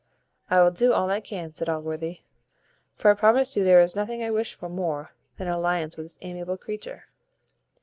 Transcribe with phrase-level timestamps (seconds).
[0.49, 2.21] "I will do all I can," said Allworthy;
[2.95, 6.05] "for I promise you there is nothing I wish for more than an alliance with
[6.05, 7.03] this amiable creature."